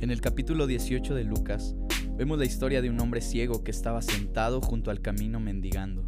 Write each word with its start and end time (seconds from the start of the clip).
En 0.00 0.12
el 0.12 0.20
capítulo 0.20 0.68
18 0.68 1.16
de 1.16 1.24
Lucas, 1.24 1.74
vemos 2.16 2.38
la 2.38 2.44
historia 2.44 2.80
de 2.80 2.88
un 2.88 3.00
hombre 3.00 3.20
ciego 3.20 3.64
que 3.64 3.72
estaba 3.72 4.00
sentado 4.00 4.60
junto 4.60 4.92
al 4.92 5.00
camino 5.00 5.40
mendigando 5.40 6.04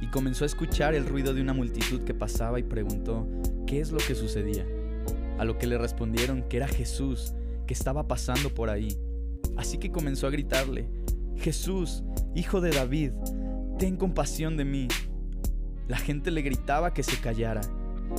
y 0.00 0.06
comenzó 0.06 0.44
a 0.44 0.46
escuchar 0.46 0.94
el 0.94 1.04
ruido 1.04 1.34
de 1.34 1.40
una 1.40 1.52
multitud 1.52 2.02
que 2.04 2.14
pasaba 2.14 2.60
y 2.60 2.62
preguntó 2.62 3.26
qué 3.66 3.80
es 3.80 3.90
lo 3.90 3.98
que 3.98 4.14
sucedía. 4.14 4.64
A 5.36 5.44
lo 5.44 5.58
que 5.58 5.66
le 5.66 5.76
respondieron 5.78 6.44
que 6.48 6.58
era 6.58 6.68
Jesús 6.68 7.34
que 7.66 7.74
estaba 7.74 8.06
pasando 8.06 8.54
por 8.54 8.70
ahí. 8.70 8.96
Así 9.56 9.78
que 9.78 9.90
comenzó 9.90 10.28
a 10.28 10.30
gritarle, 10.30 10.88
Jesús, 11.36 12.04
hijo 12.36 12.60
de 12.60 12.70
David, 12.70 13.10
ten 13.80 13.96
compasión 13.96 14.56
de 14.56 14.64
mí. 14.64 14.86
La 15.88 15.96
gente 15.96 16.30
le 16.30 16.42
gritaba 16.42 16.94
que 16.94 17.02
se 17.02 17.20
callara. 17.20 17.62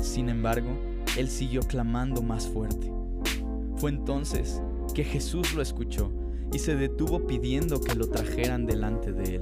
Sin 0.01 0.27
embargo, 0.27 0.77
él 1.17 1.29
siguió 1.29 1.61
clamando 1.61 2.21
más 2.21 2.49
fuerte. 2.49 2.91
Fue 3.77 3.91
entonces 3.91 4.61
que 4.93 5.03
Jesús 5.03 5.53
lo 5.53 5.61
escuchó 5.61 6.11
y 6.53 6.59
se 6.59 6.75
detuvo 6.75 7.25
pidiendo 7.27 7.81
que 7.81 7.95
lo 7.95 8.07
trajeran 8.07 8.65
delante 8.65 9.11
de 9.11 9.35
él. 9.35 9.41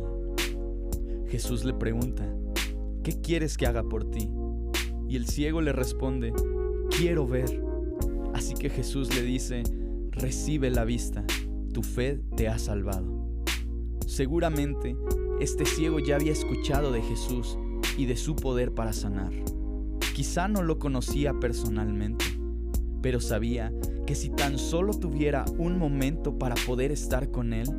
Jesús 1.27 1.65
le 1.65 1.73
pregunta, 1.73 2.27
¿qué 3.03 3.19
quieres 3.21 3.57
que 3.57 3.67
haga 3.67 3.83
por 3.83 4.09
ti? 4.09 4.29
Y 5.07 5.15
el 5.15 5.27
ciego 5.27 5.61
le 5.61 5.73
responde, 5.73 6.33
quiero 6.89 7.27
ver. 7.27 7.63
Así 8.33 8.53
que 8.55 8.69
Jesús 8.69 9.13
le 9.15 9.21
dice, 9.21 9.63
recibe 10.11 10.69
la 10.69 10.85
vista, 10.85 11.25
tu 11.73 11.83
fe 11.83 12.21
te 12.35 12.47
ha 12.47 12.57
salvado. 12.57 13.23
Seguramente 14.07 14.95
este 15.39 15.65
ciego 15.65 15.99
ya 15.99 16.15
había 16.15 16.31
escuchado 16.31 16.91
de 16.91 17.01
Jesús 17.01 17.57
y 17.97 18.05
de 18.05 18.15
su 18.15 18.35
poder 18.35 18.73
para 18.73 18.93
sanar. 18.93 19.31
Quizá 20.15 20.47
no 20.47 20.61
lo 20.61 20.77
conocía 20.77 21.33
personalmente, 21.39 22.25
pero 23.01 23.19
sabía 23.19 23.73
que 24.05 24.15
si 24.15 24.29
tan 24.29 24.57
solo 24.57 24.93
tuviera 24.93 25.45
un 25.57 25.77
momento 25.77 26.37
para 26.37 26.55
poder 26.67 26.91
estar 26.91 27.31
con 27.31 27.53
Él, 27.53 27.69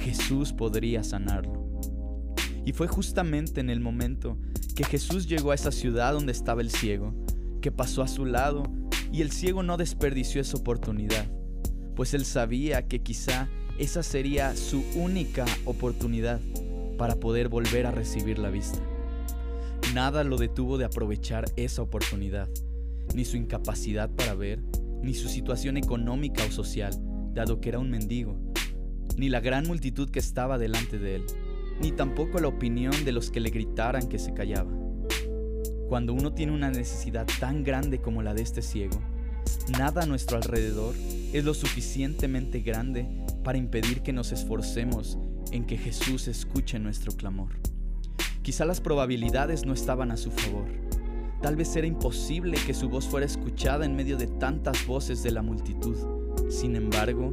Jesús 0.00 0.52
podría 0.52 1.02
sanarlo. 1.02 1.80
Y 2.64 2.72
fue 2.72 2.86
justamente 2.86 3.60
en 3.60 3.70
el 3.70 3.80
momento 3.80 4.36
que 4.74 4.84
Jesús 4.84 5.26
llegó 5.26 5.52
a 5.52 5.54
esa 5.54 5.72
ciudad 5.72 6.12
donde 6.12 6.32
estaba 6.32 6.60
el 6.60 6.70
ciego, 6.70 7.14
que 7.60 7.72
pasó 7.72 8.02
a 8.02 8.08
su 8.08 8.24
lado 8.24 8.62
y 9.10 9.22
el 9.22 9.32
ciego 9.32 9.62
no 9.62 9.76
desperdició 9.76 10.40
esa 10.40 10.58
oportunidad, 10.58 11.26
pues 11.96 12.14
él 12.14 12.24
sabía 12.24 12.86
que 12.86 13.00
quizá 13.00 13.48
esa 13.78 14.02
sería 14.02 14.54
su 14.54 14.84
única 14.94 15.46
oportunidad 15.64 16.40
para 16.98 17.16
poder 17.16 17.48
volver 17.48 17.86
a 17.86 17.90
recibir 17.90 18.38
la 18.38 18.50
vista. 18.50 18.80
Nada 19.94 20.24
lo 20.24 20.36
detuvo 20.36 20.78
de 20.78 20.84
aprovechar 20.84 21.46
esa 21.56 21.82
oportunidad, 21.82 22.48
ni 23.14 23.24
su 23.24 23.36
incapacidad 23.36 24.10
para 24.10 24.34
ver, 24.34 24.60
ni 25.02 25.14
su 25.14 25.28
situación 25.28 25.76
económica 25.76 26.44
o 26.44 26.50
social, 26.50 26.92
dado 27.34 27.60
que 27.60 27.68
era 27.68 27.78
un 27.78 27.90
mendigo, 27.90 28.36
ni 29.16 29.28
la 29.28 29.40
gran 29.40 29.66
multitud 29.66 30.10
que 30.10 30.18
estaba 30.18 30.58
delante 30.58 30.98
de 30.98 31.16
él, 31.16 31.24
ni 31.80 31.92
tampoco 31.92 32.38
la 32.40 32.48
opinión 32.48 32.92
de 33.04 33.12
los 33.12 33.30
que 33.30 33.40
le 33.40 33.50
gritaran 33.50 34.08
que 34.08 34.18
se 34.18 34.34
callaba. 34.34 34.70
Cuando 35.88 36.12
uno 36.12 36.34
tiene 36.34 36.52
una 36.52 36.70
necesidad 36.70 37.26
tan 37.40 37.64
grande 37.64 38.00
como 38.00 38.22
la 38.22 38.34
de 38.34 38.42
este 38.42 38.62
ciego, 38.62 39.00
nada 39.78 40.02
a 40.02 40.06
nuestro 40.06 40.36
alrededor 40.36 40.94
es 41.32 41.44
lo 41.44 41.54
suficientemente 41.54 42.60
grande 42.60 43.08
para 43.42 43.58
impedir 43.58 44.02
que 44.02 44.12
nos 44.12 44.32
esforcemos 44.32 45.18
en 45.52 45.64
que 45.64 45.78
Jesús 45.78 46.28
escuche 46.28 46.78
nuestro 46.78 47.12
clamor. 47.12 47.58
Quizá 48.42 48.64
las 48.64 48.80
probabilidades 48.80 49.64
no 49.66 49.72
estaban 49.72 50.10
a 50.10 50.16
su 50.16 50.30
favor. 50.30 50.87
Tal 51.40 51.54
vez 51.54 51.74
era 51.76 51.86
imposible 51.86 52.58
que 52.66 52.74
su 52.74 52.88
voz 52.88 53.06
fuera 53.06 53.24
escuchada 53.24 53.84
en 53.84 53.94
medio 53.94 54.16
de 54.16 54.26
tantas 54.26 54.84
voces 54.86 55.22
de 55.22 55.30
la 55.30 55.40
multitud. 55.40 55.96
Sin 56.50 56.74
embargo, 56.74 57.32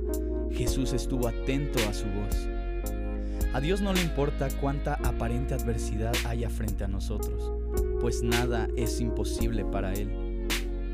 Jesús 0.52 0.94
estuvo 0.94 1.28
atento 1.28 1.80
a 1.90 1.94
su 1.94 2.06
voz. 2.06 2.48
A 3.54 3.62
Dios 3.62 3.82
no 3.82 3.94
le 3.94 4.02
importa 4.02 4.50
cuánta 4.62 4.94
aparente 5.04 5.56
adversidad 5.56 6.14
haya 6.28 6.50
frente 6.50 6.84
a 6.84 6.88
nosotros, 6.88 7.52
pues 8.00 8.22
nada 8.22 8.68
es 8.76 9.02
imposible 9.02 9.66
para 9.66 9.94
Él. 9.94 10.48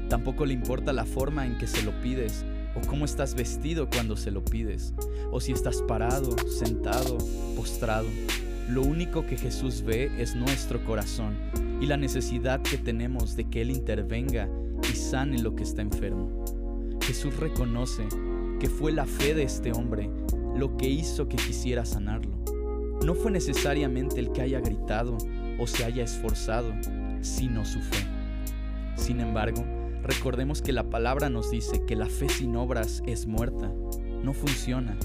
Tampoco 0.07 0.45
le 0.45 0.53
importa 0.53 0.93
la 0.93 1.05
forma 1.05 1.45
en 1.45 1.57
que 1.57 1.67
se 1.67 1.81
lo 1.81 1.91
pides 2.01 2.45
o 2.75 2.87
cómo 2.87 3.03
estás 3.03 3.35
vestido 3.35 3.89
cuando 3.89 4.15
se 4.15 4.31
lo 4.31 4.45
pides, 4.45 4.93
o 5.31 5.41
si 5.41 5.51
estás 5.51 5.81
parado, 5.81 6.33
sentado, 6.47 7.17
postrado. 7.57 8.07
Lo 8.69 8.83
único 8.83 9.25
que 9.25 9.35
Jesús 9.35 9.81
ve 9.81 10.09
es 10.17 10.35
nuestro 10.35 10.85
corazón 10.85 11.35
y 11.81 11.87
la 11.87 11.97
necesidad 11.97 12.61
que 12.61 12.77
tenemos 12.77 13.35
de 13.35 13.49
que 13.49 13.61
Él 13.61 13.71
intervenga 13.71 14.47
y 14.83 14.95
sane 14.95 15.41
lo 15.41 15.55
que 15.55 15.63
está 15.63 15.81
enfermo. 15.81 16.45
Jesús 17.01 17.35
reconoce 17.37 18.07
que 18.59 18.69
fue 18.69 18.91
la 18.91 19.05
fe 19.05 19.33
de 19.33 19.43
este 19.43 19.73
hombre 19.73 20.09
lo 20.55 20.77
que 20.77 20.87
hizo 20.87 21.27
que 21.27 21.37
quisiera 21.37 21.83
sanarlo. 21.83 22.37
No 23.03 23.15
fue 23.15 23.31
necesariamente 23.31 24.19
el 24.19 24.31
que 24.31 24.41
haya 24.41 24.59
gritado 24.59 25.17
o 25.59 25.65
se 25.65 25.83
haya 25.83 26.03
esforzado, 26.03 26.71
sino 27.21 27.65
su 27.65 27.79
fe. 27.79 28.05
Sin 28.95 29.19
embargo, 29.19 29.65
recordemos 30.03 30.61
que 30.61 30.73
la 30.73 30.89
palabra 30.89 31.29
nos 31.29 31.49
dice 31.49 31.83
que 31.87 31.95
la 31.95 32.07
fe 32.07 32.29
sin 32.29 32.55
obras 32.55 33.01
es 33.07 33.25
muerta, 33.25 33.71
no 34.23 34.33
funciona. 34.33 34.97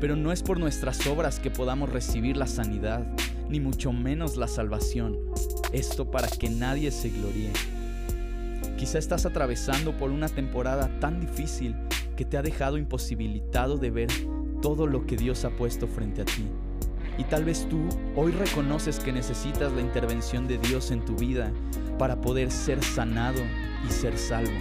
Pero 0.00 0.16
no 0.16 0.32
es 0.32 0.42
por 0.42 0.58
nuestras 0.58 1.06
obras 1.06 1.38
que 1.40 1.50
podamos 1.50 1.90
recibir 1.90 2.36
la 2.38 2.46
sanidad, 2.46 3.06
ni 3.50 3.60
mucho 3.60 3.92
menos 3.92 4.36
la 4.36 4.48
salvación. 4.48 5.18
Esto 5.76 6.10
para 6.10 6.26
que 6.26 6.48
nadie 6.48 6.90
se 6.90 7.10
gloríe. 7.10 7.52
Quizá 8.78 8.98
estás 8.98 9.26
atravesando 9.26 9.94
por 9.94 10.10
una 10.10 10.26
temporada 10.26 10.88
tan 11.00 11.20
difícil 11.20 11.76
que 12.16 12.24
te 12.24 12.38
ha 12.38 12.42
dejado 12.42 12.78
imposibilitado 12.78 13.76
de 13.76 13.90
ver 13.90 14.08
todo 14.62 14.86
lo 14.86 15.04
que 15.04 15.18
Dios 15.18 15.44
ha 15.44 15.50
puesto 15.50 15.86
frente 15.86 16.22
a 16.22 16.24
ti. 16.24 16.46
Y 17.18 17.24
tal 17.24 17.44
vez 17.44 17.68
tú 17.68 17.86
hoy 18.14 18.32
reconoces 18.32 18.98
que 19.00 19.12
necesitas 19.12 19.70
la 19.74 19.82
intervención 19.82 20.48
de 20.48 20.56
Dios 20.56 20.90
en 20.90 21.04
tu 21.04 21.14
vida 21.14 21.52
para 21.98 22.22
poder 22.22 22.50
ser 22.50 22.82
sanado 22.82 23.42
y 23.86 23.92
ser 23.92 24.16
salvo. 24.16 24.58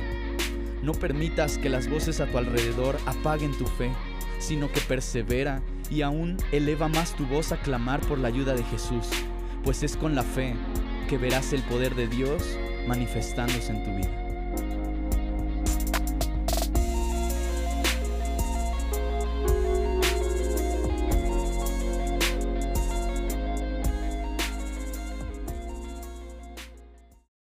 No 0.83 0.91
permitas 0.91 1.57
que 1.57 1.69
las 1.69 1.89
voces 1.89 2.19
a 2.19 2.25
tu 2.25 2.37
alrededor 2.37 2.97
apaguen 3.05 3.57
tu 3.57 3.65
fe 3.65 3.89
sino 4.37 4.69
que 4.69 4.81
persevera 4.81 5.61
y 5.89 6.01
aún 6.01 6.35
eleva 6.51 6.89
más 6.89 7.15
tu 7.15 7.25
voz 7.25 7.53
a 7.53 7.57
clamar 7.57 8.01
por 8.01 8.19
la 8.19 8.27
ayuda 8.27 8.53
de 8.53 8.63
Jesús, 8.63 9.07
pues 9.63 9.81
es 9.81 9.95
con 9.95 10.13
la 10.13 10.23
fe 10.23 10.55
que 11.07 11.17
verás 11.17 11.53
el 11.53 11.61
poder 11.63 11.95
de 11.95 12.07
Dios 12.07 12.57
manifestándose 12.87 13.71
en 13.71 13.83
tu 13.83 13.95
vida. 13.95 14.24